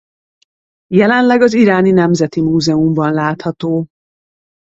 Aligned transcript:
Jelenleg 0.93 1.41
az 1.41 1.53
Iráni 1.53 1.91
Nemzeti 1.91 2.41
Múzeumban 2.41 3.13
látható. 3.13 3.87